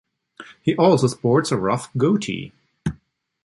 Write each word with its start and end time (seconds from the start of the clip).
He 0.63 0.75
also 0.77 1.05
sports 1.05 1.51
a 1.51 1.57
rough 1.57 1.93
goatee. 1.95 2.53